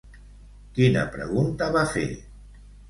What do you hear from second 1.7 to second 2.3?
va fer?